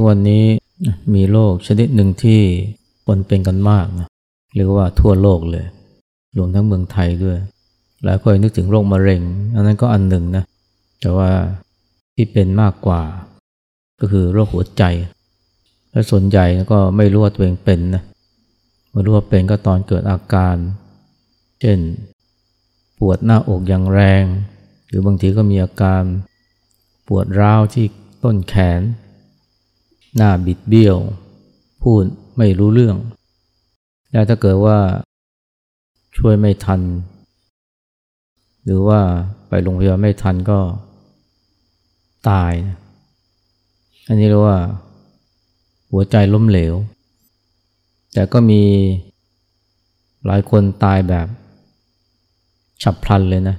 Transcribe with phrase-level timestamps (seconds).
[0.00, 0.44] ุกวันนี้
[1.14, 2.40] มีโรคชนิดหนึ่งที่
[3.06, 4.08] คนเป็นกันมากนะ
[4.54, 5.66] เรียกว่าทั่วโลกเลย
[6.36, 7.38] รวมทั้งเมืองไทยด้วย
[8.04, 9.22] หลายคนนึกถึงโรคมะเร็ง
[9.54, 10.44] อันนั้นก็อันหนึ่งนะ
[11.00, 11.30] แต่ว่า
[12.14, 13.02] ที่เป็นมากกว่า
[14.00, 14.84] ก็คือโรคหัวใจ
[15.90, 18.02] และส่วนใหญ่ก็ไม่รู้ว่าตัวเองเป็นนะ
[18.92, 20.56] มารู้ว่าเป็นก็ตอนเกิดอาการ
[21.60, 21.78] เช่น
[22.98, 24.24] ปวดหน้าอกอย่างแรง
[24.88, 26.02] หรือบางทีก็มีอาการ
[27.08, 27.86] ปวดร้าวที่
[28.24, 28.80] ต้นแขน
[30.16, 30.96] หน้าบิดเบี้ยว
[31.82, 32.04] พูด
[32.36, 32.96] ไม่รู้เรื่อง
[34.12, 34.78] แล้วถ้าเกิดว่า
[36.16, 36.80] ช่วยไม่ทัน
[38.64, 39.00] หรือว่า
[39.48, 40.58] ไปโรงพยาบาลไม่ทันก็
[42.28, 42.78] ตายนะ
[44.06, 44.58] อันนี้เรียกว่า
[45.90, 46.74] หัวใจล้มเหลว
[48.12, 48.62] แต่ก็มี
[50.26, 51.26] หลายคนตายแบบ
[52.82, 53.56] ฉับพลันเลยนะ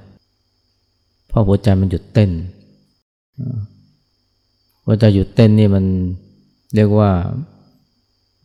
[1.28, 2.32] เพราะหัวใจมันหยุดเต้น
[4.86, 5.86] หัวใจหยุดเต้นนี่มัน
[6.76, 7.12] เรียกว่า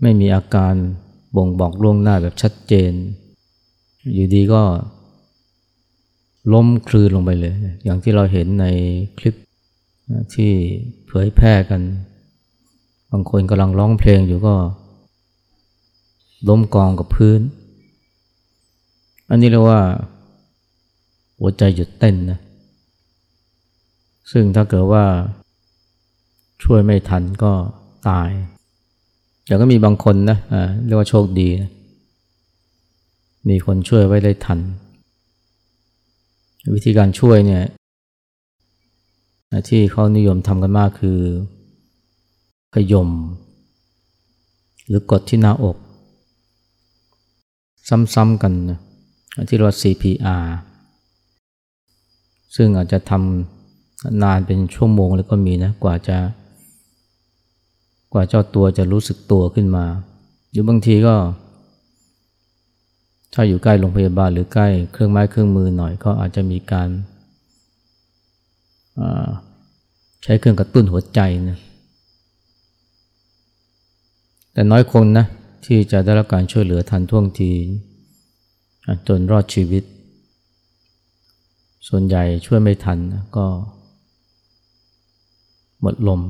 [0.03, 0.75] ไม่มีอาการ
[1.37, 2.93] บ่งบอกล่วงหน้าแบบชัดเจน
[4.13, 4.63] อยู่ดีก็
[6.53, 8.67] ล้มคลืนลงไปเลย อย่างที่เราเห็นใน
[9.19, 9.35] คลิป
[10.35, 10.53] ที่
[11.07, 11.83] เผยแพร่กัน
[13.11, 14.55] บางคนกำลังร้องเพลงอยู่ก็
[16.49, 17.41] ล้มกองกับพื้น
[19.31, 19.81] อันนี้เรียกว่า
[21.39, 22.39] หัวใจหยุดเต้นนะ
[24.33, 25.05] ซึ่งถ้าเกิดว่า
[26.63, 27.53] ช่วยไม่ทันก็
[28.09, 28.31] ตาย
[29.47, 31.71] แต่ก็มีบางคนนะะเรียกว่าโชคดีนะ
[33.49, 34.59] มีคนช่วยไว้ได้ทัน
[36.75, 37.65] วิธีการช่วยเนี่ย
[39.69, 41.19] ที่เขานิยมทำกันมากคือ
[42.75, 43.09] ขยม
[44.87, 45.77] หรือกดที่หน้าอก
[48.15, 48.79] ซ้ำๆกันนะ
[49.49, 50.45] ที่เรียกว่า CPR
[52.57, 56.17] ซึ่งอาจจะทำนานเป็นชั่วโมงแล้วก็มีนะกว่าจะ
[58.17, 59.87] ว่าเจ้าตัวจะรู้สึกตัวขึ้นมา
[60.51, 61.15] หรือบางทีก็
[63.35, 66.89] ถ้าอยู่ใกล้โรงพยาบาลหรือใกล้เครื่องไม้เครื่องมือหน่อยก็อาจจะมีการ
[70.23, 71.59] ใช้เครื่องกระตุ้นหัวใจนะ
[74.53, 75.27] แต่น้อยคนนะ
[75.67, 77.51] ที่จะได้รับการช่วยเหลือทันท่วงที
[79.09, 79.83] จนรอดชีวิต
[81.89, 82.99] ส่วนใหญ่ช่วยไม่ทัน
[83.37, 83.47] ก็
[85.81, 86.21] หมดลม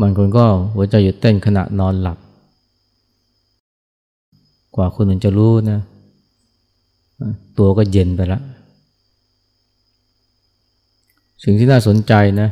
[0.00, 0.44] บางคนก็
[0.74, 2.18] หัวใจหยุดเต้นขณะนอนหลับ
[4.76, 5.80] กว่าคนอื่นจะรู้นะ
[7.58, 8.42] ตัวก็เย็นไปแล้ว
[11.44, 12.48] สิ่งที่น่าสนใจนะ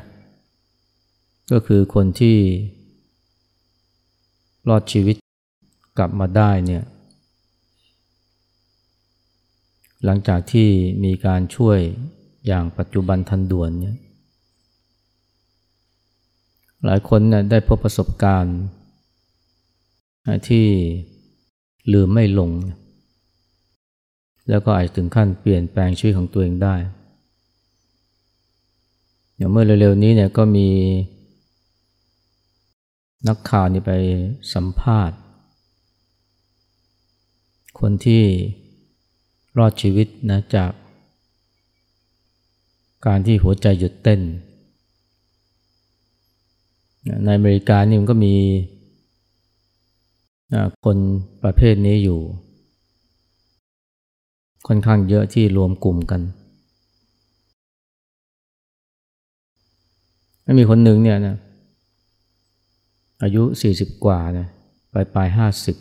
[1.53, 2.37] ก็คือคนที่
[4.69, 5.17] รอดชีวิต
[5.99, 6.83] กลับมาได้เนี่ย
[10.05, 10.69] หลังจากที่
[11.05, 11.79] มีการช่วย
[12.47, 13.97] อย่างปัจจุบันทันด่วนเนี่ย
[16.87, 18.59] หลายคนเนี่ยได้พบประสบการณ์
[20.49, 20.67] ที่
[21.93, 22.51] ลืมไม่ลง
[24.49, 26.77] แล้วก็อาจถึงขั้นเปลี่ยนแปลงชีวิตของตัวเองได้
[29.37, 30.69] อย่างเมื่อเร็วๆนี้เนี่ยก็มี
[33.29, 33.93] นักข่าวนี่ไป
[34.55, 35.19] สัมภาษณ์
[37.81, 38.23] คนที่
[39.59, 40.73] รอดชีวิตนะจาก
[43.07, 44.21] การที่หัวใจหยุดเต้น
[47.25, 48.35] ในอเมริกานี่มันก็มี
[50.85, 50.99] คน
[51.43, 52.21] ประเภทนี้อยู่
[54.67, 56.21] ค่อนข้างเยอะที่รวมกลุ่มกัน
[60.43, 61.37] ไม่มีคนหนึ่งเนี่ยนะ
[63.23, 64.47] อายุสี่สิบกว่านะ
[64.93, 65.77] ปลายปลายห้าสิบ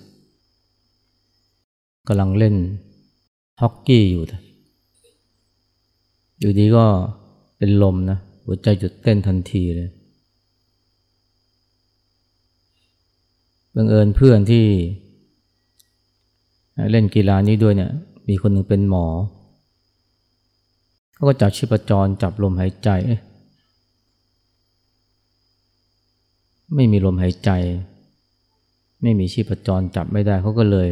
[2.08, 2.56] กำลังเล่น
[3.62, 4.24] ฮอกกี้อยู่
[6.40, 6.86] อยู่ดีก็
[7.58, 9.90] เป็นลมนะหัวใจหยุดเต้นทันทีเลย
[13.76, 14.66] บังเอิญเพื่อนที่
[16.92, 17.92] เล่นกีฬานี้ด้วยเนี่ย
[18.30, 19.06] มีคนหนึ่งเป็นหมอ
[21.14, 22.90] เขาก็จับชีพจรจับลมหายใจ
[26.76, 27.50] ไม่มีลมหายใจ
[29.02, 30.90] ไม่มีชีพจรจับไม่ได้เขาก็เลย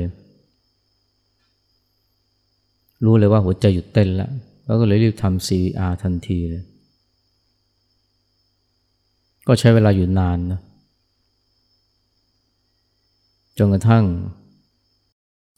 [3.06, 4.32] รู้เลยว่าหัวใจหยุดเต้นแล้ว
[4.66, 6.64] เขาก็เลยรีบทำ CVR ทันทีเลย
[9.48, 10.60] ก็ใช้เวลาอยู่นานนะ
[13.58, 14.04] จนกระทั่ง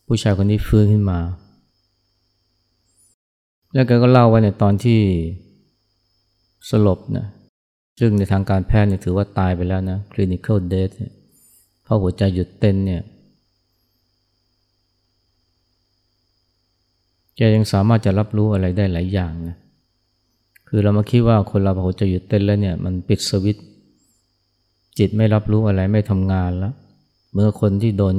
[0.08, 1.20] ผู้ชายคนนี้ฟื้นขึ้นมา
[3.74, 5.00] แล้วแกก็เล่าว่าในตอนที่
[6.70, 7.26] สลบนะ
[8.00, 10.96] ซึ่งในทางการแพทย์เนี่ยถือว่าตายไปแล้วนะ clinical death
[11.84, 13.02] เพราะหัวใจหยุดเต้นเนี่ย
[17.36, 19.56] แกยังสามารถจะรับรู้อะไรได้หลายอย่างนะ
[20.68, 23.58] คือเรามาคิดว่าคนเราพอหัวใจหยุดเต้นแล้วเนี่ยมันปิดสวิต
[24.98, 26.74] จิตไม่รับรู้อะไรไม่ทำงานแล้ว
[27.38, 28.16] เมื่อคนที่โดน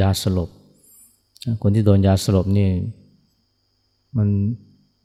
[0.00, 0.50] ยาสลบ
[1.62, 2.70] คนที่โดนยาสลบนี่
[4.16, 4.28] มัน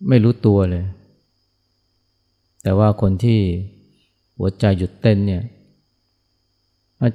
[0.08, 0.86] ไม่รู้ตัวเลย
[2.64, 3.40] แต่ว่าคนที่
[4.38, 5.42] หัวใจหยุดเต้นเนี่ย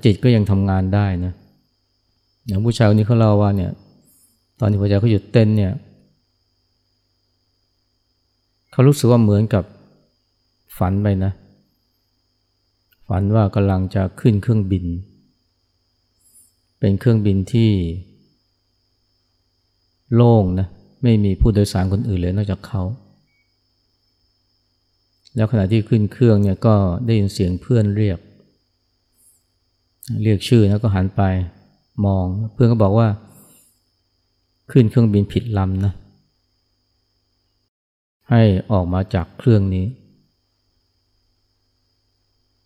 [0.05, 1.33] จิตก็ยังทำงานได้นะ
[2.47, 3.73] อย่างผู้ชายคนนี้เขาเล่าว่าเนี่ย
[4.61, 5.73] ตอนที่หัวใจเขาหยุดเต้นเนี่ย
[8.73, 9.65] เขารู้สึกว่าเหมือนกับ
[10.79, 11.33] ฝันไปนะ
[13.09, 17.71] ฝันว่ากำลังจะขึ้นเครื่องบินเป็นเครื่องบินที่
[20.15, 20.69] โล่งนะ
[21.03, 22.83] ไม่มีผู้โดยสารคนอื่นเลยนอกจากเขา
[25.37, 26.75] แล้วขณะที่ขึ้นเครื่องเนี่ยก็
[27.05, 28.19] ได้ยินเสียงเพื่อนเรียก
[30.23, 31.23] เรียกชื่อแล้วก็หันไป
[32.07, 33.09] มองเพื่อนก็บอกว่า
[34.71, 35.93] ขึ้นเครื่องบินผิดลำนะ
[38.31, 38.43] ให้
[38.73, 39.87] ออกมาจากเครื่องนี้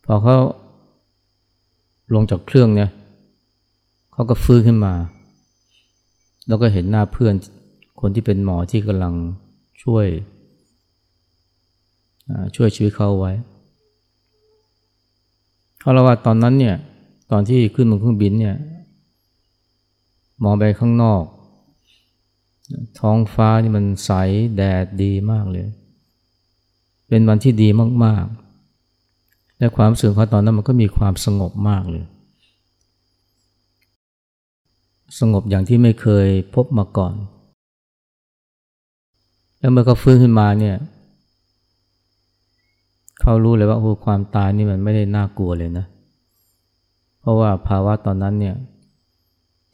[0.04, 0.36] พอเขา
[2.14, 2.90] ลงจากเครื่องเนี่ย
[4.14, 4.94] เขาก็ฟื้นขึ้นมา
[6.48, 7.34] แล้วก็เห็นหน้าเพื่อน
[8.00, 9.14] คนที่เป็นหมอที่กำลัง
[9.82, 10.06] ช่วย
[12.56, 13.32] ช่วยชีวิตเขาไว้
[15.80, 16.76] เขาเล่าว่าตอนนั้นเนี่ย
[17.30, 18.56] ตอนที่ขึ้นบนเครื่องบินเนี่ย
[20.42, 21.22] มองไปข้างนอก
[23.00, 24.10] ท้องฟ้านี่มันใส
[24.56, 25.66] แดดดีมากเลย
[27.08, 27.68] เป็นวันที่ดี
[28.04, 32.04] มากๆ และความสึกเขาตอนนั้นมันก็มีความสงบมากเลย
[35.18, 37.14] สงบอย่างที่ไม่เคยพบมาก่อน
[39.58, 40.76] แล้วเมื่อเขาฟื้นขึ้นมาเนี่ย
[43.20, 45.86] เขารู้เลยว่าโอ้ความตายนี่มันไม่ได้น่ากลัวเลยนะ
[47.20, 48.56] เพราะว่าภาวะตอนนั้นเนี่ย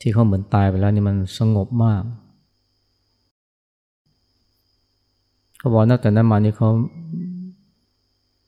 [0.00, 2.02] ที่เขาเหมือนตายไปแล้วนี่มันสงบมาก
[5.58, 6.69] เขาบอกนักแต่นั้นมานี่เขา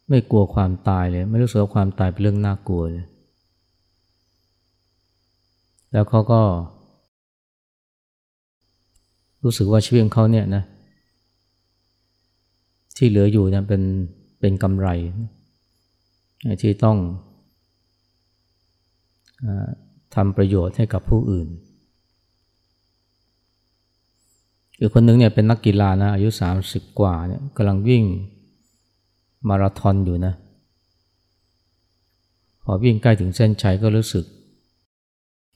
[0.09, 3.07] ไม่กลัวความตายเลย ไม่รู้สึกว่าความตายเป็นเรื่องน่ากลัวเลย
[5.93, 6.43] แล้วเขาก็
[9.45, 10.65] รู้สึกว่าชีวิตของเขาเนี่ยนะ
[12.97, 13.83] ที่เหลืออยู่เนี่ยเป็น
[14.41, 14.89] เป็นกำไร
[16.63, 16.97] ที่ต้อง
[19.45, 19.47] อ
[20.15, 21.49] ทำประโยชน์ให้กับผู้อื่น
[24.79, 28.05] อีกคนนึงเนี่ยเป็นนักกีฬานะอายุสามสิบกว่าเนี่ยกำลังวิ่ง
[29.49, 30.35] มาราธอนอยู่นะ
[32.65, 34.25] พอวิ่งใกล้ถึงเส้นชัยก็รู้สึก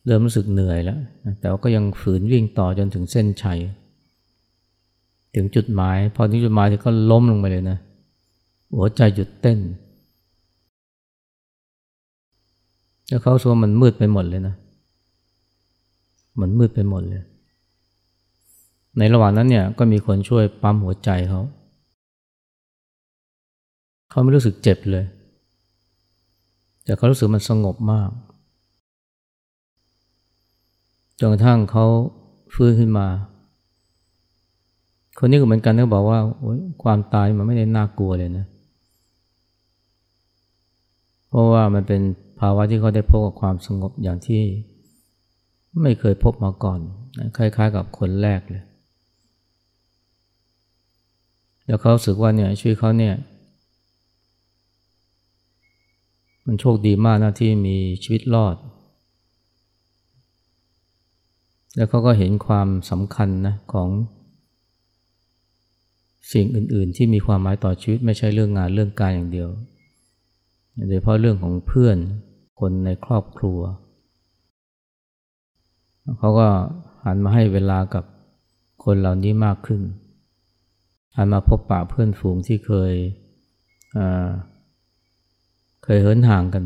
[0.06, 0.98] เริ่มรู้สึกเหนื่อยแล้ว
[1.40, 3.60] แต่ว่าก็ยังฝืนวิ่งต่อจนถึงเส้นชัย
[5.34, 7.78] ถึงจุดหมาย พอถึงจุดหมายที่ก็ล้มลงไปเลยนะ
[8.74, 9.58] หัวใจหยุดเต้น
[13.08, 14.54] แล้วเขาสัวมันมืดไปหมดเลยนะ
[16.40, 17.22] มันมืดไปหมดเลย
[18.98, 21.42] ในระหว่างนั้นเนี่ยก็มีคนช่วยปั๊มหัวใจเขา
[24.10, 25.04] เขาไม่รู้สึกเจ็บเลย
[26.84, 28.10] แต่เขารู้สึกมันสงบมาก
[31.18, 31.86] จนกระทั่งเขา
[32.54, 33.06] ฟื้นขึ้นมา
[35.18, 36.20] คนนี้ก็เหมือนกันเขาบอกว่า
[36.82, 38.46] ความตายมันไม่ได้น่ากลัวเลยนะ
[41.28, 42.00] เพราะว่ามันเป็น
[42.40, 44.42] ภาวะที่เขาได้พบกับความสงบอย่างที่
[45.82, 46.78] ไม่เคยพบมาก่อน
[47.36, 48.62] คล้ายๆ กับคนแรกเลย
[51.66, 53.14] แล้วเขาสึกว่าเนี่ยชีวิตเขาเนี่ย
[56.46, 58.56] มันโชคดีมากนะที่มีชีวิตรอด
[61.76, 63.88] แล้วเขาก็เห็นความสำคัญนะของ
[66.32, 69.48] สิ่งอื่น ๆ ที่มีความหมายต่อชีวิตไม่ใช่เรื่องงานเรื่องการอย่างเดียว
[70.88, 71.96] โดยเฉพาะเรื่องของเพื่อน
[72.60, 73.60] คนในครอบครัว
[76.18, 76.48] เขาก็
[77.04, 78.04] หันมาให้เวลากับ
[78.84, 79.82] คนเหล่านี้มากขึ้น
[81.16, 82.92] หันมาพบปะเพื่อนฝูงที่เคย
[85.84, 86.64] เคยเหินห่างกัน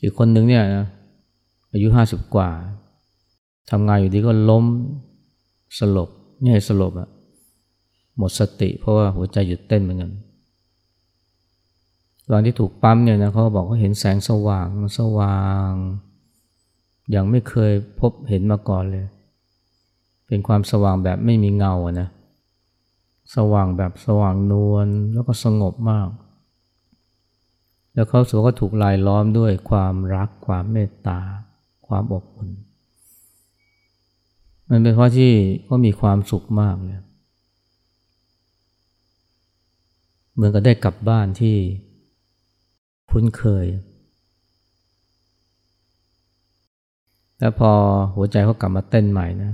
[0.00, 0.64] อีกคนหนึ่งเนี่ย
[1.74, 2.50] อายุห้าสิบกว่า
[3.70, 4.64] ทำงานอยู่ดีก็ล้ม
[5.78, 7.08] สลบไม่ใช่สลบอะ
[8.16, 10.12] หมดสติเพราะว่าหัวใจหยุดเต้นเหมือนกัน
[12.30, 15.72] ตอนที่ถูกปั๊มเนี่ยนะเขาบอกเขาเห็นแสงสว่างสว่าง
[17.10, 19.06] อย่างไม่เคยพบเห็นมาก่อนเลย
[20.26, 22.08] เป็นความสว่างแบบไม่มีเงาอะนะ
[23.34, 26.08] สว่างแบบสว่างนวลแล้วก็สงบมาก
[27.94, 31.20] แล้วเขาสูก็ถูกลายล้อมด้วยความรักความเมตตา
[31.86, 32.48] ความอบอุ่น
[34.70, 35.32] มันเป็นเพราะที่
[35.64, 37.00] เขามีความสุขมากเลย
[40.34, 41.56] เหมือนกับได้กลับบ้านที่
[43.10, 43.66] คุ้นเคย
[47.38, 47.72] แล้วพอ
[48.14, 49.52] หัวใจเขากลับมาเต้นใหม่นะ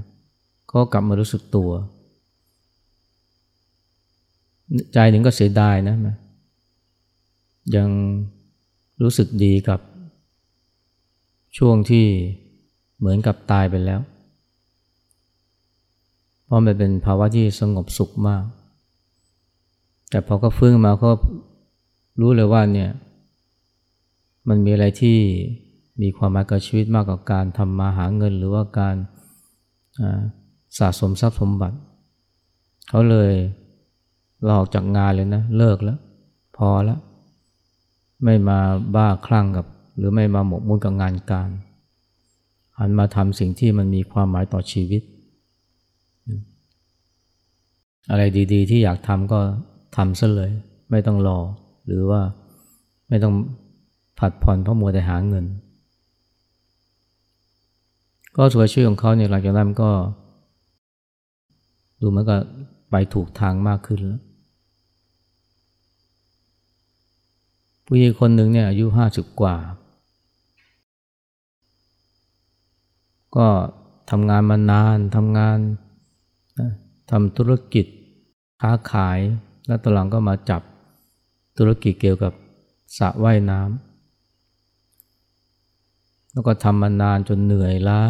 [0.73, 1.71] ก็กลับมารู้สึกตัว
[4.93, 5.97] ใจหนึ่งก็เสียดายนะ
[7.77, 7.89] ยัง
[9.03, 9.81] รู้สึกดีกับ
[11.57, 12.07] ช่วงที่
[12.99, 14.01] เหมือนกับตายไปแล้ว
[16.45, 18.45] เพราะมันเป็นภาวะที่สงบสุขมาก
[20.11, 21.11] แต่พอก็ฟื้นมาก็
[22.21, 22.91] รู้เลยว่าเนี่ย
[24.49, 25.19] มันมีอะไรที่
[26.03, 28.97] มีความหมายกับชีวิตมากกว่าการทำมาหาเงิน หรือว่าการ
[30.79, 31.77] สะสมทรัพย์สมบัติ
[32.89, 33.33] เขาเลย
[34.47, 35.99] ลาออกจากงานเลยนะ เลิกแล้ว
[36.57, 36.99] พอแล้ว
[38.25, 38.59] ไม่มา
[38.95, 39.67] บ้าคลั่งกับ
[40.01, 41.51] หรือไม่มาหมกมุ่นกับงานการ
[42.79, 45.03] หันมาทำสิ่งที่มันมีความหมายต่อชีวิต
[48.11, 49.41] อะไรดีๆ ที่อยากทำก็
[49.97, 50.51] ทำซะเลย
[50.91, 51.39] ไม่ต้องรอ
[51.87, 52.21] หรือว่า
[53.09, 53.35] ไม่ต้อง
[54.19, 55.45] ผัดผ่อนเพราะมัวแต่หาเงิน
[58.37, 59.91] ก็สวยชื่อของเขาเนี่ยหลังจากนั้นก็
[62.01, 62.41] ดูเหมือนกับ
[62.91, 64.23] ไปถูกทางมากขึ้นแล้ว
[67.87, 69.57] ผู้หญิงคนหนึ่งเนี่ยอายุห้าสิบกว่า
[73.37, 73.47] ก็
[74.11, 75.59] ทำงานมานานทำงาน
[77.11, 77.87] ทำธุรกิจ
[78.61, 79.19] ค้าขาย
[79.67, 80.63] แล้วตอนหลังก็มาจับ
[81.59, 82.33] ธุรกิจเกี่ยวกับ
[82.99, 83.83] สระว่ายน้ำ
[86.33, 88.01] แล้วก็ทำมานานจนเหนื่อยล้า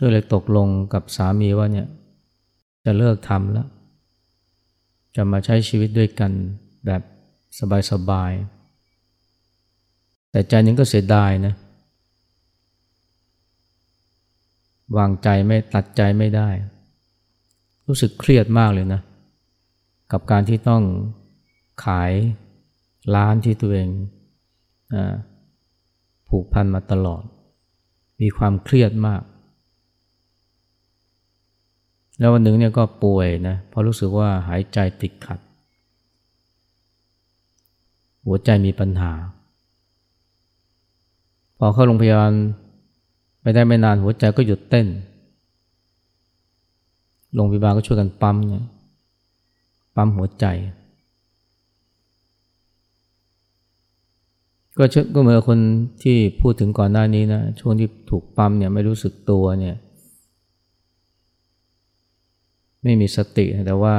[0.00, 1.88] ก็เลยตกลงกับสามีว่าเนี่ย
[2.84, 3.68] จะเลิกทำแล้ว
[5.16, 6.32] จะมาใช้ชีวิตด้วยกัน
[6.86, 7.02] แบบ
[7.90, 16.48] สบายๆแต่ใจนึงก็เสียดายนะเวางใจไม่ตัดใจไม่ได้
[17.86, 19.00] รู้สึกเครียดมากเลยนะ
[20.12, 20.82] กับการที่ต้อง
[21.84, 22.12] ขาย
[23.14, 23.88] ร้านที่ตัวเอง
[26.28, 27.22] ผูกพันมาตลอด
[28.20, 29.22] มีความเครียดมาก
[32.18, 35.40] แล้ววันหนึ่งเนี่ยก็ป่วยนะเพราะรู้สึกว่าหายใจติดขัด
[38.26, 39.12] หัวใจมีปัญหา
[41.58, 42.34] พอเข้าโรงพยาบาล
[43.40, 44.86] ไปได้ไม่นานหัวใจก็หยุดเต้น
[47.34, 48.64] โรงพยาบาลก็ช่วยกันปั๊มเนี่ย
[49.96, 50.46] ปั๊มหัวใจ
[54.78, 55.58] ก็เชก็เหมือนคน
[56.02, 59.76] ที่พูดถึงก่อนหน้านี้นะ ช่วงที่ถูกปั๊มเนี่ยไม่รู้สึกตัวเนี่ย
[62.82, 63.96] ไม่มีสติ แต่ว่า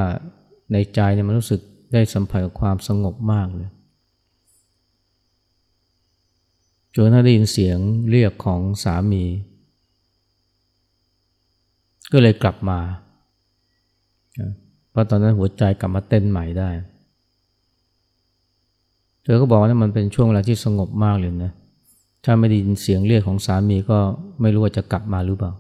[0.74, 1.62] ในใจเนี่ยมันรู้สึก
[1.94, 3.70] ได้สัมผัสกับความสงบมากเลย
[6.96, 7.78] จนถ้าได้ยินเสียง
[8.12, 9.24] เรียกของสามี
[12.12, 12.80] ก็เลยกลับมา
[14.92, 16.70] เพราะตอนนั้นหัวใจกลับมาเต้นใหม่ได้
[19.24, 21.52] เธอก็บอกว่ามันเป็นช่วงเวลาที่สงบมากเลยนะ
[22.26, 24.00] ถ้าไม่ได้ยินเสียงเรียกของสามีก็
[24.42, 25.52] ไม่รู้ว่าจะกลับมาหรือเปล่า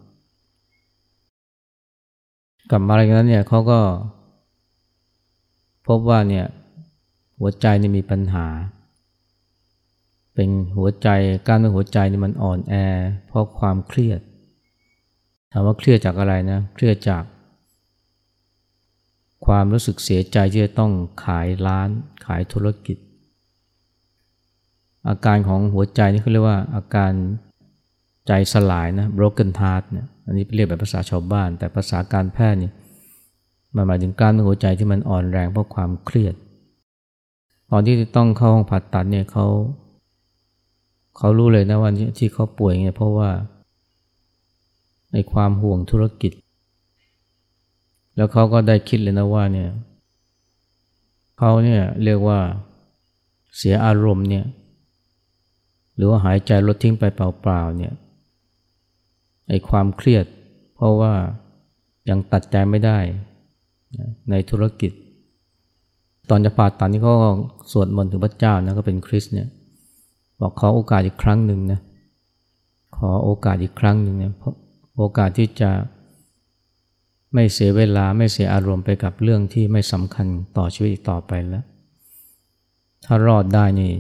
[2.71, 3.79] กลับมาอะไรนั้นเนี่ยเขาก็
[5.87, 6.45] พบว่าเนี่ย
[7.39, 8.45] หัวใจนี่มีปัญหา
[8.80, 11.09] เป็นหัวใจ
[11.47, 12.73] การเป็นหัวใจนี่มันอ่อนแอ
[13.27, 14.19] เพราะความเครียด
[15.51, 17.23] ถามว่าเครียดจากอะไรนะ เครียดจาก
[19.45, 20.91] ความรู้สึกเสียใจที่จะต้อง
[21.25, 21.89] ขายร้าน
[22.25, 22.97] ขายธุรกิจ
[25.07, 27.11] อาการของหัวใจนี่เขาเรียกว่าอาการ
[28.27, 32.71] ใจสลายนะ broken heart เนี่ยอันนี้เรียกแบบภาษาชาวบ้าน แต่ภาษาการแพทย์นี่
[33.75, 36.35] มันหมายถึงการหัวใจที่มันอ่อนแรงเพราะความเครียด
[37.71, 39.45] ตอนที่ต้องเข้าห้องผ่าตัดเนี่ยเขา
[41.17, 43.29] เขารู้เลยนะวันที่เขาป่วยเนี่ยเพราะว่า
[45.13, 46.31] ในความห่วงธุรกิจ
[48.15, 49.69] แล้วเขาก็ได้คิดเลยนะว่าเนี่ย
[51.37, 52.39] เขาเนี่ยเรียกว่า
[53.57, 54.45] เสียอารมณ์เนี่ย
[55.95, 57.93] หรือว่าหายใจลดทิ้งไปเปล่าๆเนี่ย
[59.49, 60.25] ไอ้ความเครียด
[60.75, 61.13] เพราะว่า
[62.09, 62.99] ยังตัดใจไม่ได้
[64.29, 64.91] ในธุรกิจ
[66.29, 67.13] ตอนจะผ่าตัดนี่ก็
[67.71, 69.47] สวดมนต์ถึงพระเจ้านะก็เป็นคริสเนี่ย
[70.41, 71.79] บอกขอโอกาสอีกครั้งหนึ่งนะ
[72.97, 74.53] ขอโอกาสอีกครั้งหนึ่งเนี่ยเพราะ
[74.97, 75.71] โอกาสที่จะ
[77.33, 81.65] ไม่เสียเวลาไม่เสียอารมณ์ไปกับเรื่องที่ไม่สำคัญต่อชีวิตอีกต่อไปแล้ว
[83.05, 83.91] ถ้ารอดได้นี่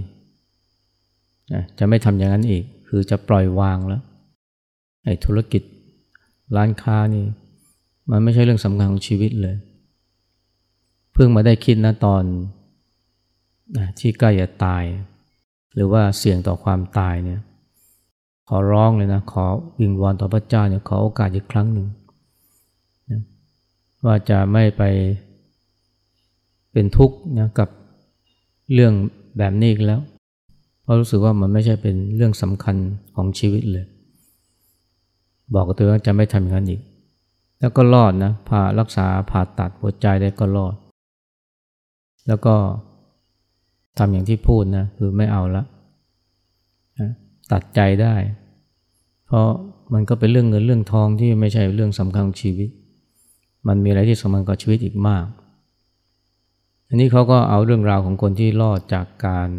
[1.79, 4.01] จะไม่ทำอย่างนั้นอีก คือจะปล่อยวางแล้ว
[5.05, 5.63] ไอ้ธุรกิจ
[6.55, 7.25] ร้านค้านี่
[8.09, 9.55] มันไม่ใช่เรื่องสำคัญของชีวิตเลย
[11.13, 12.23] เพิ่งมาได้คิดนะตอน
[13.99, 14.83] ที่ใกล้จะตาย
[15.73, 17.39] หรือว่าเสี่ยงต่อความตายเนี่ย
[18.47, 19.45] ขอร้องเลยนะขอ
[19.79, 21.87] วิงวอนต่อพระเจ้าเนี่ยขอโอกาสอีกครั้งหนึ่ง
[23.09, 23.21] นะ
[24.05, 24.83] ว่าจะไม่ไป
[26.71, 27.69] เป็นทุกข์นะกับ
[28.73, 28.93] เรื่อง
[29.37, 30.01] แบบนี้แล้ว
[30.81, 32.75] เพราะรู้สึกว่ามันไม่ใช่เป็นเรื่องสำคัญ
[33.15, 33.85] ของชีวิตเลย
[35.53, 36.81] บอกกับตัวว่าจะไม่ทำอย่างนั้นอีก
[37.59, 40.75] แล้วก็รอดนะผ่ารักษาผ่าตัดหัวใจได้ก็รอด
[42.27, 42.55] แล้วก็
[43.97, 45.63] ทำอย่างที่พูดนะคือไม่เอาละ
[47.51, 48.15] ตัดใจได้
[49.27, 49.47] เพราะ
[49.93, 52.69] มันก็เป็นเรื่องเงินเรื่องทองที่ไม่ใช่เรื่องสำคัญของชีวิต
[53.67, 55.25] มันมีอะไรที่สำคัญกับชีวิตอีกมาก
[56.87, 59.49] อันนี้เขาก็เอาเรื่องราวของคนที่รอดจากการ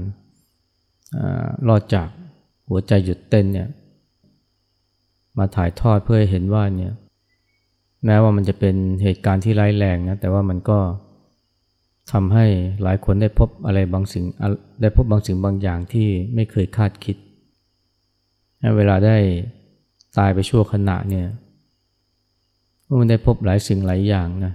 [1.69, 2.09] รอดจาก
[2.69, 3.69] หัวใจหยุดเต้นเนี่ย
[5.39, 6.93] มาถ่ายทอดเพื่อให้เห็นว่าเนี่ย
[8.05, 10.79] แม้ว่ามันจะเป็นเหตุการณ์ที่ร้ายแรงนะแต่ว่ามันก็
[12.11, 12.47] ทำให้
[12.83, 14.25] หลายคนได้พบอะไรบางสิ่ง
[14.83, 17.17] ได้พบบางสิ่งบางอย่างที่ไม่เคยคาดคิด
[18.77, 19.17] เวลาได้
[20.19, 21.27] ตายไปชั่วขณะเนี่ย
[23.01, 24.55] มันได้พบหลายสิ่งหลายอย่างนะ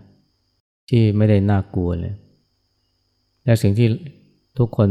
[0.90, 2.14] ที่ไม่ได้น่ากลัวเลย
[3.44, 3.88] และสิ่งที่
[4.58, 4.90] ทุกคน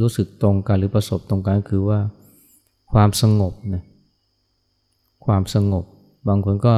[0.00, 2.00] รู้สึกตรงกันหรือประสบตรงกันก็คือว่า
[2.92, 3.84] ความสงบนะ
[5.24, 5.84] ความสงบ
[6.28, 6.76] บางคนก็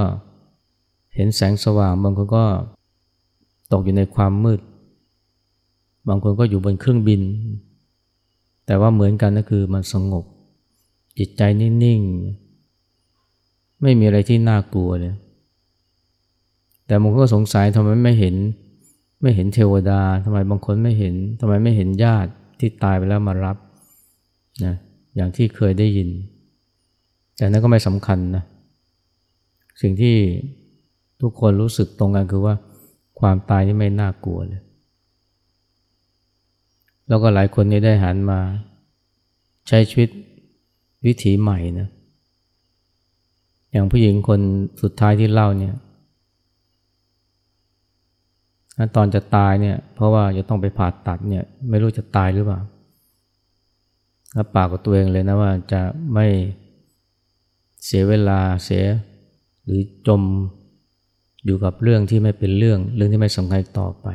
[1.15, 2.45] เห็นแสงสว่าง บางคนก็
[3.73, 4.61] ตกอยู่ในความมืด
[6.09, 7.23] บางคนก็อยู่บนเครื่องบิน
[8.67, 10.25] แต่ว่าเหมือนกันก็คือมันสงบ
[11.19, 15.15] จิตใจนิ่งๆ ไม่มีอะไรที่น่ากลัวเลย
[16.87, 18.35] แต่บางคนก็สงสัยทำไมไม่เห็น
[19.23, 23.57] ไม่เห็นเทวดาทำไมบางคนไม่เห็นทำไมไม่เห็นญาติที่ตายไปแล้วมารับ
[24.65, 24.75] นะ
[25.17, 26.09] อย่างที่เคยได้ยิน
[27.37, 28.45] แต่นั้นก็ไม่สำคัญนะ
[29.83, 30.17] สิ่งที่
[31.21, 32.55] ทุกคนรู้สึกตรงกันคือว่า
[33.21, 34.61] ความตายนี่ไม่น่ากลัวเลย
[37.09, 38.41] แล้วก็หลายคนนี่ได้หันมา
[39.69, 40.11] ใช้ชีวิต
[41.07, 41.89] วิถีใหม่นะ
[43.71, 44.41] อย่างผู้หญิงคน
[44.83, 45.75] สุดท้ายที่เล่าเนี่ย
[48.97, 52.61] ตอนจะตายเนี่ย เพราะว่าจะต้องไปผ่าตัดเนี่ย ไม่รู้จะตายหรือเปล่า
[54.37, 55.83] รับปากกับตัวเองเลยนะว่าจะ
[56.15, 56.27] ไม่
[57.85, 58.85] เสียเวลาเสีย
[59.65, 60.23] หรือจม
[61.45, 64.07] อยู่กับเรื่องที่ไม่เป็นเรื่อง เรื่องที่ไม่สำคัญต่อไป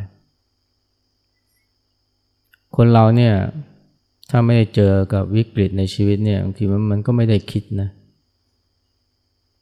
[2.76, 3.34] คนเราเนี่ย
[4.30, 7.90] ถ้าไม่ได้เจอกับวิกฤตในชีวิตเนี่ยบางทีมันมันก็ไม่ได้คิดนะ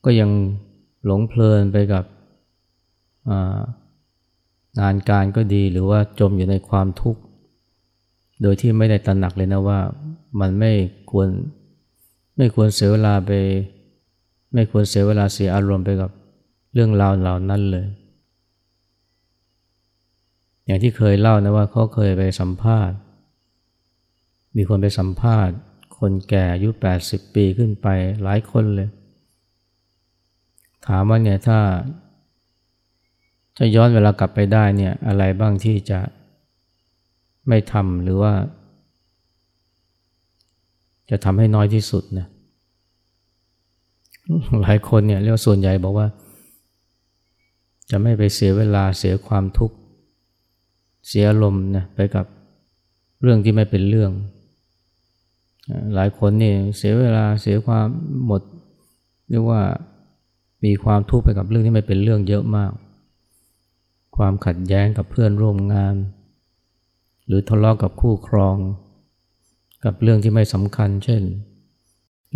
[0.06, 0.30] ก็ยัง
[1.06, 2.04] หลงเพลินไปกับ
[4.80, 7.22] งานการก็ดีหรือว่าจมอยู่ในความทุกข์
[8.42, 9.80] โดยที่ไม่ได้ตระหนักเลยนะว่า
[10.40, 10.72] มันไม่
[11.12, 11.28] ควร
[12.38, 13.32] ไม่ควรเสียเวลาไป
[14.54, 16.12] ไม่ควรเสียเวลาเสียอารมณ์ไปกับ
[16.74, 17.86] เรื่องราวเหล่านั้นเลย
[20.70, 22.98] อย่างที่เคยเล่านะว่าเขาเคยไปสัมภาษณ์
[24.58, 25.56] มีคนไปสัมภาษณ์
[25.98, 26.70] คนแก่อายุ
[27.04, 27.88] 80 ปีขึ้นไป
[28.24, 28.90] หลายคนเลย
[30.88, 31.60] ถามว่าเนี่ยถ้า
[33.58, 36.00] จะย้อนเวลากลับไปได้เนี่ยอะไรบ้างที่จะ
[37.48, 38.34] ไม่ทำหรือว่า
[41.10, 42.28] จะทำให้น้อยที่สุดนะ
[44.62, 46.08] หลายคนเนี่ยเรียกว่าส่วนใหญ่บอกว่า
[47.90, 49.78] จะไม่ไปเสียเวลาเสียความทุกข์
[51.10, 52.26] เสียลมนะไปกับ
[53.22, 54.12] เรื่องที่ไม่เป็นเรื่อง
[55.96, 57.88] หลายคนนี่เสียเวลาเสียความ
[58.26, 58.42] หมด
[59.30, 59.62] เรียกว่า
[60.66, 62.72] มีความทุกข์ไปกับเรื่องที่ไม่เป็นเรื่องเยอะมาก
[64.18, 65.96] ความขัดแย้งกับเพื่อนร่วมงาน
[67.28, 68.58] หรือทะเลาะกับคู่ครอง
[69.86, 71.24] กับเรื่องที่ไม่สำคัญ เช่น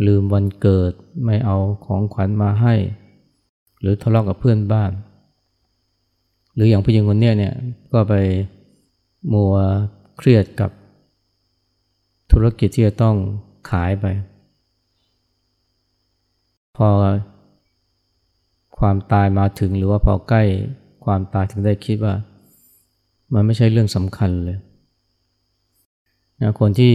[0.05, 0.91] ลืมวันเกิด
[1.25, 2.75] ไม่เอาของขวัญมาให้
[3.79, 4.91] หรือทะเลาะกับเพื่อนบ้าน
[6.53, 7.53] หรืออย่างผู้หญิงคนนี้เนี่ย
[7.93, 8.13] ก็ไป
[9.31, 9.55] มัว
[10.17, 10.71] เครียดกับ
[12.31, 13.15] ธุรกิจที่จะต้อง
[13.69, 14.05] ขายไป
[16.75, 16.89] พอ
[18.77, 20.43] ความตายมาถึงหรือว่าพอใกล้
[21.05, 22.13] ความตายถึงได้คิดว่า
[23.33, 24.57] มันไม่ใช่เรื่องสำคัญเลย
[26.41, 26.93] นะคนที่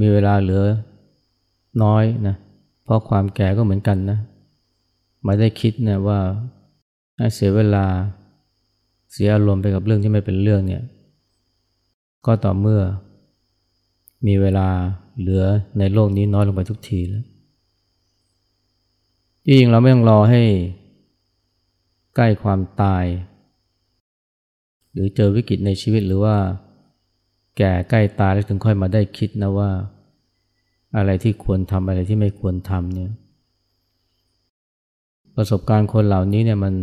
[0.00, 0.62] มีเวลาเหลือ
[1.82, 2.36] น้อยนะ
[2.84, 4.18] เพราะความแก่ก็เหมือนกันนะ
[5.24, 6.18] ไม่ได้คิดนะว่า
[7.34, 7.84] เสียเวลา
[9.12, 10.82] เสียอารมณ์ไปกับเรื่องที่ไม่เป็นเรื่องเนี่ย
[12.26, 12.82] ก็ต่อเมื่อ
[14.26, 14.68] มีเวลา
[15.18, 15.44] เหลือ
[15.78, 17.24] ในโลกนี้น้อยลงไปทุกทีแล้ว
[19.46, 20.42] จริงเราไม่ต้องรอให้
[22.16, 23.04] ใกล้ความตาย
[24.92, 26.36] หรือเจอวิกฤตในชีวิตหรือว่า
[27.56, 29.70] แก่ใกล้ตายแล้วถึงค่อยมาได้คิดนะว่า
[30.96, 33.10] อะไรที่ควรทำอะไรที่ไม่ควรทำเนี่ย
[35.36, 36.74] ประสบการณ์คนเหล่านี้เนี่ยมัน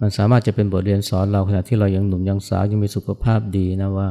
[0.00, 4.08] มันสามารถจะเป็นบทเรียนสอนเราขณะที่เรายังหนุ่มยังสาวยังมีสุขภาพดีนะว่า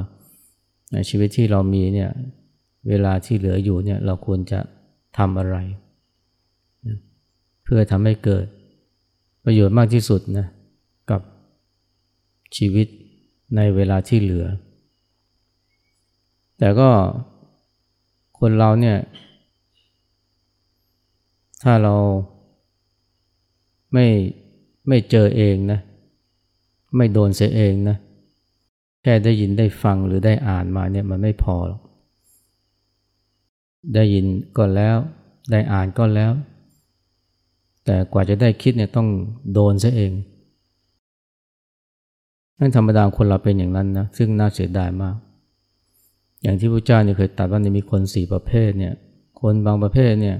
[0.93, 2.09] ในชีวิตที่เรามีเนี่ย
[2.87, 4.59] เวลาที่เหลืออยู่เนี่ยเราควรจะ
[5.17, 5.57] ทำอะไร
[7.63, 8.45] เพื่อทำให้เกิด
[9.45, 10.47] ประโยชน์มากที่สุดนะ
[11.11, 11.21] กับ
[12.57, 12.87] ชีวิต
[13.55, 14.45] ในเวลาที่เหลือ
[16.59, 16.89] แต่ก็
[18.39, 18.97] คนเราเนี่ย
[21.63, 21.95] ถ้าเรา
[23.93, 24.05] ไม่
[24.87, 25.79] ไม่เจอเองนะ
[26.95, 27.97] ไม่โดนเสียเองนะ
[29.03, 31.81] แค่ได้ยินได้ฟังหรือได้อ่านมาเนี่ยมันไม่พอหรอก
[33.95, 34.25] ได้ยิน
[34.57, 34.97] ก็แล้ว
[35.51, 36.31] ได้อ่านก็แล้ว
[37.85, 39.07] แต่กว่าจะได้คิดเนี่ยต้อง
[39.53, 40.11] โดนซะเอง
[42.59, 45.15] นั่นธรรมดาคนเราเป็นอย่างนั้นนะ ซึ่งน่าเสียดายมาก
[46.41, 48.93] อย่างที่พระเจ้าเนี่ยเคยตรัสว่ามีคนสี่ประเภทเนี่ย
[49.41, 50.37] คนบางประเภทเนี่ย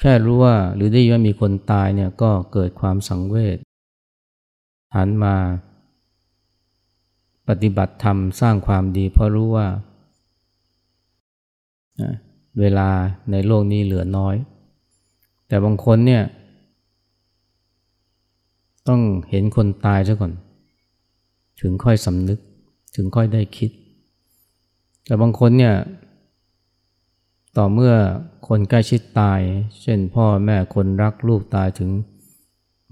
[0.00, 3.58] แค่รู้ว่าหรือได้ยินว่ามีคนตายเนี่ยก็เกิดความสังเวช
[4.96, 5.34] หันมา
[7.48, 9.66] ปฏิบัติธรรมสร้างความดี เพราะรู้ว่า
[12.58, 12.88] เวลา
[13.30, 14.36] ในโลกนี้เหลือน้อย
[15.48, 16.22] แต่บางคนเนี่ย
[18.88, 20.32] ต้องเห็นคนตายซะก่อน
[21.60, 22.38] ถึงค่อยสำนึก
[22.96, 23.70] ถึงค่อยได้คิด
[25.06, 25.74] แต่บางคนเนี่ย
[27.56, 27.94] ต่อเมื่อ
[28.52, 29.40] คนใกล้ชิดตาย
[29.82, 31.90] เช่นพ่อแม่คนรักลูกตายถึง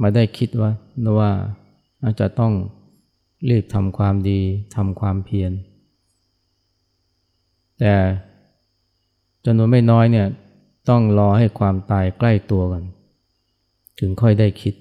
[0.02, 0.70] มาได้คิดว่า
[1.18, 1.32] ว่า
[2.02, 2.52] อาจจะต้อง
[3.48, 4.40] รีบทำความดี
[4.76, 5.52] ทำความเพียร
[7.78, 7.94] แต่
[9.44, 10.28] จำนวนไม่น้อยเนี่ย
[10.88, 12.84] ต้องรอให้ความตายใกล้ตัวกัน
[13.98, 14.74] ถึงค่อยได้คิด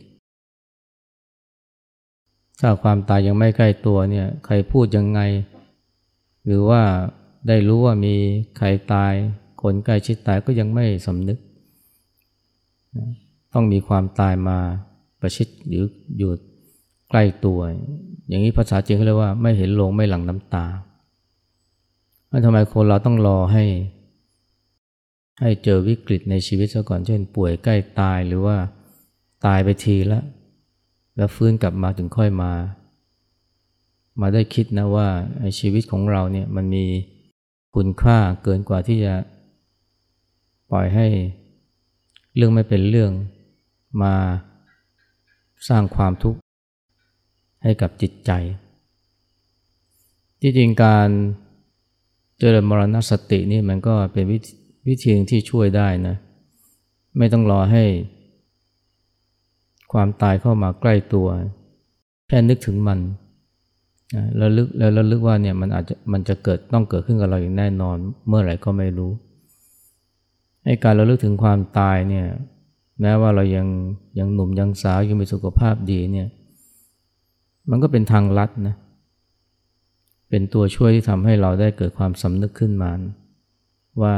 [2.59, 5.19] ถ้าความตายยังไม่ใกล้ตัวเนี่ยใครพูดยังไง
[6.45, 6.81] หรือว่า
[7.47, 8.15] ได้รู้ว่ามี
[8.57, 9.13] ใครตาย
[9.67, 11.37] คนใกล้ชิดตายก็ยังไม่สำนึก
[13.53, 14.57] ต้องมีความตายมา
[15.19, 15.83] ประชิดหรือ
[16.17, 16.31] อยู่
[17.09, 17.59] ใกล้ตัว
[18.27, 20.65] อย่างนี้ภาษาจีนเขาเรียกว่าไม่เห็นลงไม่หลั่งน้ำตา
[22.45, 23.65] ทำไมคนเราต้องรอให้
[25.41, 28.57] ให้เจอวิกฤตในชีวิตซะก่อนเช่นป่วยใกล้ตายหรือว่า
[29.45, 30.23] ตายไปทีแล้ว
[31.15, 32.51] แล้วฟื้นกลับมาถึงค่อยมา
[34.21, 35.07] มาได้คิดนะว่า
[35.59, 36.85] ชีวิตของเราเนี่ยมันมี
[37.75, 39.13] คุณค่าเกินกว่าที่จะ
[40.71, 41.07] ปล่อยให้
[42.35, 43.11] เรื่องไม่เป็นเรื่อง
[44.01, 44.13] มา
[45.67, 46.39] สร้างความทุกข์
[47.63, 48.31] ให้กับจิตใจ
[50.41, 51.09] ที่จริงการ
[52.39, 54.25] เจริญมรณสตินี่มันก็เป็น
[54.87, 56.15] วิธีที่ช่วยได้นะ
[57.17, 57.83] ไม่ต้องรอให้
[59.91, 61.27] ความตายเข้ามาใกล้ตัว
[62.27, 62.99] แค่นึกถึงมัน
[64.37, 69.11] แล้วลึกแล้วลึกว่าเนี่ยมันอาจจะมันจะเกิดต้องเกิดขึ้นกับเราอย่างแน่นอน เมื่อไหร่ก็ไม่รู้
[70.67, 72.27] ให้การเราลึกถึงความตายเนี่ย
[73.01, 73.67] แม้ว่าเรายัง
[74.19, 76.27] ยังหนุ่มยังสาวยังมีสุขภาพดีเนี่ย
[77.69, 78.75] มันก็เป็นทางลัดนะ
[80.29, 82.91] เป็นตัวช่วยที่ทำให้เราได้เกิดความสำนึกขึ้นมา
[84.01, 84.15] ว่า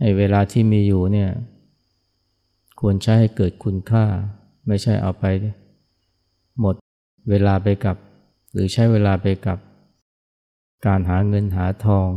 [0.00, 1.30] ไอ้เวลาที่มีอยู่เนี่ย
[2.80, 4.04] ควรใช้ให้เกิดคุณค่า
[4.66, 5.24] ไม่ใช่เอาไป
[6.60, 6.74] หมด
[7.30, 7.96] เวลาไปกับ
[8.52, 9.58] หรือใช้เวลาไปกับ
[10.86, 12.08] การหาเงินหาทอง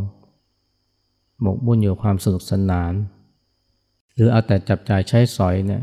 [1.41, 2.93] หมกมุ่นอยู่ความสนุกสนาน
[4.15, 5.81] หรือเอาแต่จับจ่ายใช้สอยเนี่ย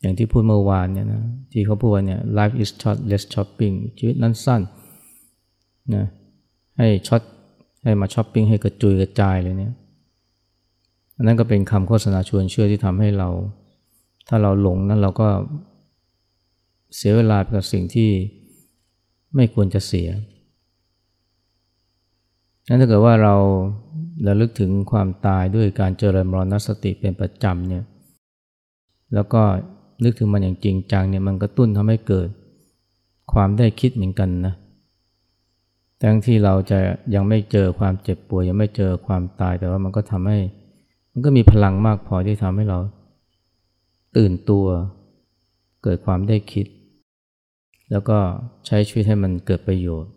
[0.00, 1.22] อย่างที่พูดเมื่อวานเนี่ยนะ
[1.52, 4.62] ที่เขาพูดว่าเนี่ย life is short less shopping ชีวิตนั้นสั้น
[5.94, 6.04] นะ
[6.78, 7.22] ให้ช็อต
[7.84, 9.72] ให้มาช้อปปิ้งให้กระจุยกระจายเลยเนี่ย
[11.16, 13.28] อันนั้นก็เป็นคำโฆษณาชวนเชื่อที่ทำให้เรา
[14.28, 15.28] ถ้าเราหลงนั้นเราก็
[16.96, 18.10] เสียเวลาไปกับสิ่งที่
[19.34, 20.08] ไม่ควรจะเสีย
[22.68, 23.34] นั้นถ้าเกิดว่าเรา
[24.26, 27.84] ระลึกถึงความตายด้วยการเจริญมรณสติเป็นประจำเนี่ย
[29.14, 29.42] แล้วก็
[30.04, 32.28] นึกถึงมันอย่างจริงจังเนี่ยมันกระตุ้นทำให้เกิด
[33.32, 34.54] ความได้คิดเหมือนกันนะ
[36.02, 36.78] ทั้งที่เราจะ
[37.14, 40.38] ยังไม่เจอความเจ็บป่วยยังไม่เจอความตายแต่ว่ามันก็ทำให้
[41.12, 42.78] มันก็มีพลังมากพอที่ทำให้เรา
[44.16, 44.66] ตื่นตัว
[45.82, 46.66] เกิดความได้คิด
[47.90, 48.18] แล้วก็
[48.66, 50.12] ใช้ชีวิตให้มันเกิดประโยชน์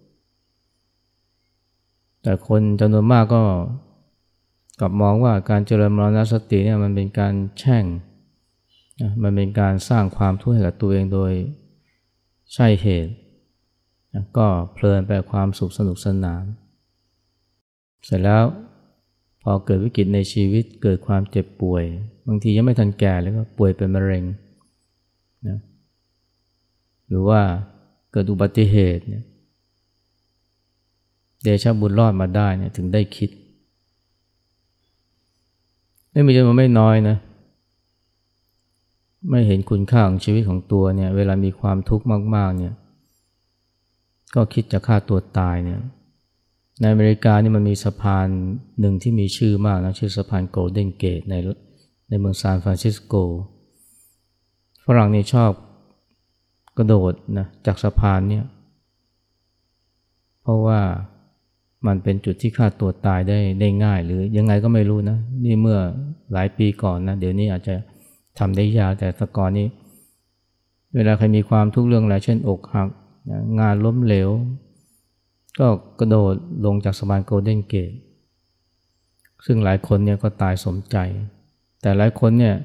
[2.23, 3.41] แต่คนจำนวนมากก็
[4.79, 7.85] กลับมองว่าการเจริญมรณสติเนี่ยมันเป็นการแช่ง
[9.01, 11.31] นะมันเป็นการสร้างความทุกข์ให้กับตัวเองโดย
[12.53, 13.13] ใช่เหตุ
[14.13, 16.43] นะก็เพลินไปความสุขสนุกสนาน
[18.05, 18.43] เสร็จแล้ว
[19.41, 21.83] พอเกิดวิกฤตในชีวิตเกิดความเจ็บป่วย
[22.27, 24.23] บางทียังไม่ทันแก่เลยก็ป่วยเป็นมะเร็ง
[25.47, 25.57] นะ
[27.07, 27.41] หรือว่า
[28.11, 29.23] เกิดอุบัติเหตุเนี่ย
[31.43, 33.29] เดชบุญรอดมาได้เนี่ยถึงได้คิด
[36.19, 37.17] ไม่มีจำนวนไม่น้อยนะ
[39.29, 42.05] ไม่เห็นคุณค่าของชีวิตของตัวเนี่ย เวลามีความทุกข์
[42.35, 42.75] มาก ๆ เนี่ย
[44.35, 45.79] ก็คิดจะฆ่าตัวตายเนี่ย
[46.79, 48.27] ในอเมริกานี่มันมีสะพาน
[48.79, 51.35] หนึ่งที่มีชื่อมากนะ ชื่อสะพานโกลเด้นเกตใน
[52.09, 53.13] ในเมืองซานฟรานซิสโก
[54.85, 55.51] ฝรั่งนี่ชอบ
[56.77, 58.45] กระโดดนะจากสะพานเนี่ย
[60.41, 60.79] เพราะว่า
[61.87, 65.79] มันเป็นจุดที่ฆ่าตัวตายได้ได้ง่าย หรือยังไงก็ไม่รู้นะ นี่เมื่อ
[66.33, 67.75] หลายปีก่อนนะ เดี๋ยวนี้อาจจะ
[68.39, 69.67] ทำได้ยากแต่สก่อนนี้
[70.95, 72.87] เวลาใครมีความทุกข์เรื่องอะไรเช่นอกหัก
[73.59, 74.29] งานล้มเหลว
[75.59, 75.67] ก็
[75.99, 77.91] กระโดดลงจากสะพานโกลเด้นเกต
[79.45, 80.97] ซึ่งหลายคนเนี่ยก็ตายสมใจ
[81.81, 82.55] แต่หลายคนเนี่ย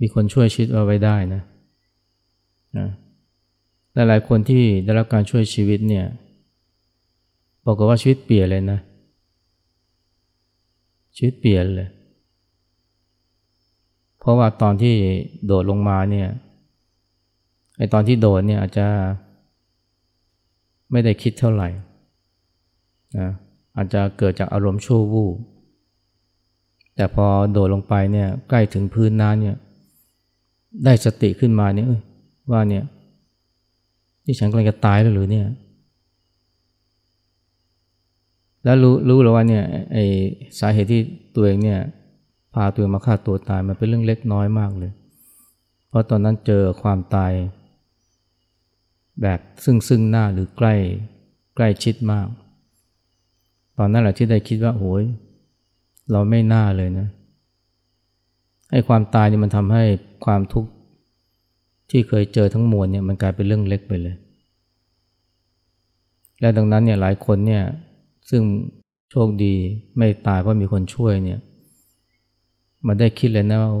[0.00, 1.42] มีคนช่วยชีวิตเอาไว้ได้นะ
[2.78, 2.88] นะ
[3.92, 6.06] และหลายคนที่ได้รับการช่วยชีวิตเนี่ย
[7.64, 8.78] บอกว่าชีวิตเปลี่ยนเลยนะ
[11.16, 11.88] ชีวิตเปลี่ยนเลย
[14.18, 14.94] เพราะว่าตอนที่
[15.46, 16.28] โดดลงมาเนี่ย
[17.76, 18.86] ไอตอนที่โดดเนี่ยอาจจะ
[20.90, 21.68] ไม่ได้คิดเท่าไหร่
[23.18, 23.28] นะ
[23.76, 25.34] อาจจะเกิดจากอารมณ์ชั่ววูบ
[26.96, 29.56] แต่พอโดดลงไปเนี่ยใกล้ถึงพื้นน้ำเนี่ย
[30.84, 31.88] ได้สติขึ้นมาเนี่ย
[32.50, 32.84] ว่าเนี่ย
[34.24, 35.46] ที่ฉันกำลังจะตายแล้วหรือเนี่ย
[38.64, 39.98] แล้วรู้รู้แล้วว่าเนี่ยไอ
[40.58, 41.02] สาเหตุที่
[41.34, 41.80] ตัวเองเนี่ย
[42.54, 44.92] พาตัวมาฆ่าตัวตายมันเป็นเรื่องเล็กน้อยมากเลย
[45.88, 47.32] เพราะตอนนั้นเจอความตาย
[49.22, 50.74] แบบซึ่งซึ่งหน้าหรือใกล้
[51.56, 52.26] ใกล้ชิดมาก
[53.78, 55.04] ตอนนั้นแหละที่ได้คิดว่าโอ้ย
[56.10, 57.08] เราไม่น่าเลยนะ
[58.72, 59.84] ไอ้ความตายนี่มันทำให้
[60.24, 60.70] ความทุกข์
[61.90, 64.16] ที่เคยเจอทั้งมวลเนี่ยมันกลายเป็นเรื่องเล็กไปเลย
[66.40, 67.64] และดังนั้นเนี่ยหลายคนเนี่ย
[68.30, 68.42] ซึ่ง
[69.10, 69.54] โชคดี
[69.96, 71.40] ไม่ตายเพราะมีคนช่วยเนี่ย
[72.86, 73.72] มาได้คิดเลยนะว่า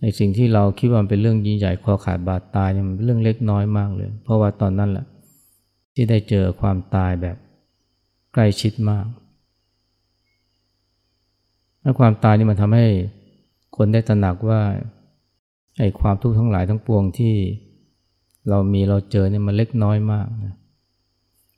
[0.00, 5.06] ในสิ่งที่เราคิดว่าเป็นเรื่องยิ่งใหญ่คอขาดบาดตายเนี่ยมันเป็นเรื่องเล็กน้อยมากเลย เพราะว่าตอนนั้นแหละ
[5.94, 7.36] ที่ได้เจอความตายแบบ
[8.32, 9.06] ใกล้ชิดมาก
[11.80, 12.86] และความตายนี่มันทำให้
[13.76, 14.60] คนได้ตระหนักว่า
[15.78, 17.34] ไอ้ความทุกข์ทั้งหลายทั้งปวงที่
[18.48, 20.54] เรามีเราเจอเนี่ยมันเล็กน้อยมากนะ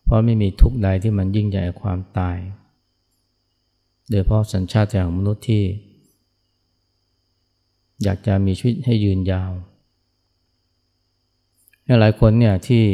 [0.07, 2.37] เพราะไม่มีทุกข์ใดที่มันยิ่งใหญ่ความตาย
[4.11, 5.65] โดยเพราะสัญชาติของมนุษย์ที่
[8.03, 9.53] อยากจะมีชีวิตให้ยืนยาว
[12.01, 12.85] หลายคนเนี่ยที่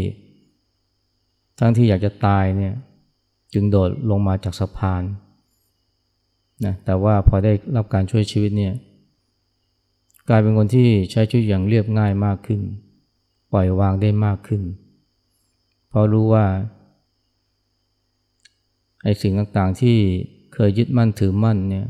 [1.58, 2.74] ทั้งที่อยากจะตายเนี่ย
[3.52, 5.02] จึงโดดลงมาจากสะพาน
[6.64, 8.74] นะแต่ว่าพอได้รับการช่วยชีวิตเนี่ย
[10.28, 12.60] กลายเป็นคนที่ใช้ชีวิตอย่างเรียบง่ายมากขึ้น
[13.52, 14.62] ปล่อยวางได้มากขึ้น
[15.88, 16.46] เพราะรู้ว่า
[19.02, 19.96] ไอ้สิ่งต่างๆที่
[20.54, 21.86] เคยยึดมั่นถือมั่นเนี่ย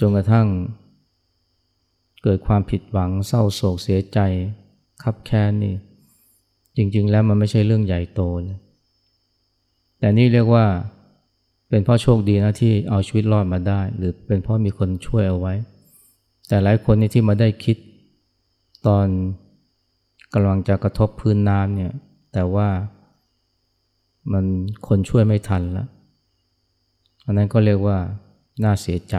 [0.00, 0.46] จนกระทั่ง
[2.22, 4.18] เกิดความผิดหวังเศร้าโศกเสียใจ
[5.02, 5.74] คับแค้นนี่
[6.76, 8.58] จริง ๆ แล้วมันไม่ใช่เรื่องใหญ่โตเลย
[9.98, 10.66] แต่นี่เรียกว่า
[11.68, 15.54] เป็นเพราะโชคดีนะที่เอาชีวิตรอดมาได้ หรือเป็นเพราะมีคนช่วยเอาไว้
[16.48, 17.76] แต่หลายคนนี่ที่มาได้คิด
[18.86, 19.06] ตอน
[20.34, 21.92] กำลังจะกระทบพื้นน้ำเนี่ย
[22.32, 22.68] แต่ว่า
[24.32, 24.44] มัน
[24.88, 25.88] คนช่วยไม่ทันแล้ว
[27.26, 27.98] อันนั้นก็เรียกว่า
[28.64, 29.14] น่าเสียใจ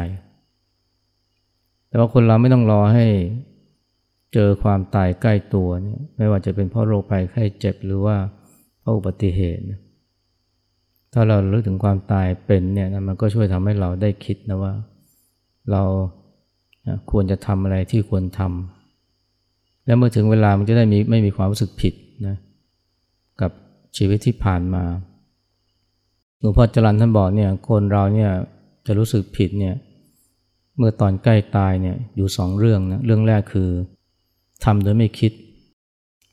[1.87, 3.05] แต่ว่าคนเราไม่ต้องรอให้
[4.33, 8.15] เจอความตายใกล้ตัวเนี่ยไม่ว่าจะเป็นเพราะโรคภัยไข้เจ็บหรือว่า
[8.79, 9.63] เพราะอุบัติเหตุ
[11.13, 14.73] ถ้าเรารู้ถึงความตายเป็นเนี่ยมันก็ช่วยทำให้เราได้คิดนะว่า
[15.71, 15.83] เรา
[17.11, 21.93] ควรจะทำอะไรที่ควรทำแล้วเมื่อถึงเวลามันจะได้มีไม่มีความรู้สึกผิด
[22.27, 22.37] นะ
[23.41, 23.51] กับ
[23.97, 24.84] ชีวิตที่ผ่านมา
[26.39, 28.32] หลวงพ่อจรันท่านบอกเนี่ยคนเราเนี่ย
[28.86, 29.75] จะรู้สึกผิดเนี่ย
[30.77, 33.69] เมื่อตอนใกล้ตายเนี่ยอยู่สองเรื่องนะเรื่องแรกคือ
[34.65, 35.32] ทำโดยไม่คิด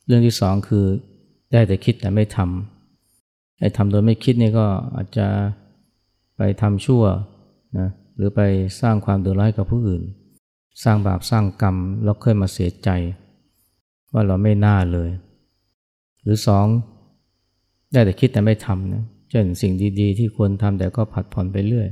[0.07, 0.85] เรื่องที่สองคือ
[1.53, 5.27] ได้แต่คิดแต่ไม่ทำไอ้ทำโดยไม่คิดนี่ก็อาจจะ
[6.37, 7.03] ไปทำชั่ว
[7.79, 8.40] นะหรือไป
[8.81, 10.03] สร้างความเดือดร้อนให้กับผู้อื่น
[10.85, 12.88] สร้างบาปสร้างกรรมแล้วค่อยมาเสียใจ
[14.12, 15.11] ว่าเราไม่น่าเลย
[16.23, 16.66] หรือสอง
[17.92, 21.88] ได้แต่คิดแต่ไม่ทำนะเช่นสิ่งดีๆ ที่ควรทำแต่ก็ผัดผ่อนไปเรื่อย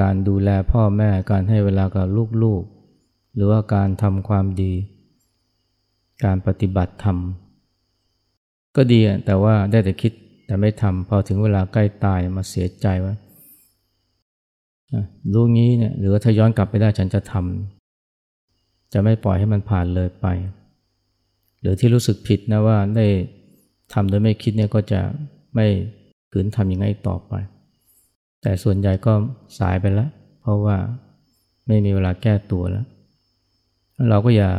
[0.00, 2.06] การดูแลพ่อแม่การให้เวลากับ
[2.42, 4.72] ลูกๆ หรือว่าการทำความดี
[6.24, 7.18] การปฏิบัติธรรม
[8.76, 10.12] ก็ดีแต่ว่าได้แต่คิด
[10.46, 13.14] แต่ไม่ทำพอถึงเวลาใกล้ตายมาเสียใจว่า
[15.34, 20.26] ลูกนี้เนี่ยหรือว่าถ้าย้อนกลับไปได้ฉันจะทำจะไม่ปล่อยให้มันผ่านเลยไป
[21.60, 23.06] หรือที่รู้สึกผิดนะว่าได้
[23.92, 25.00] ทำโดยไม่คิดเนี่ยก็จะ
[25.54, 25.66] ไม่
[26.32, 27.32] ขืนทำอย่างไรต่อไป
[28.42, 29.12] แต่ส่วนใหญ่ก็
[29.58, 30.76] สายไปแล้ว เพราะว่า
[31.66, 32.86] ไม่มีเวลาแก้ตัวแล้ว
[34.10, 34.50] เราก็อย่า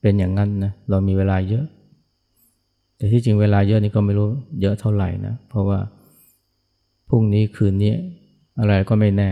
[0.00, 1.66] เป็นอย่างนั้นนะ เรามีเวลาเยอะ
[2.96, 4.28] แต่ที่จริงเวลาเยอะนี่ก็ไม่รู้
[4.60, 5.78] เยอะเท่าไหร่นะ เพราะว่า
[7.08, 7.94] พรุ่งนี้คืนนี้
[8.58, 9.30] อะไรก็ไม่แน่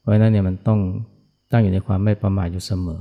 [0.00, 0.80] เพราะนั้นเนี่ยมันต้อง
[1.52, 3.00] ตั้งอยู่ในความไม่ประมาทอยู่เสมอ